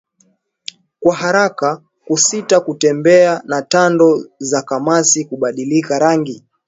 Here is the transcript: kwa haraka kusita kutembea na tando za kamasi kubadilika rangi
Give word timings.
kwa 0.99 1.15
haraka 1.15 1.81
kusita 2.05 2.59
kutembea 2.59 3.41
na 3.45 3.61
tando 3.61 4.25
za 4.39 4.61
kamasi 4.61 5.25
kubadilika 5.25 5.99
rangi 5.99 6.43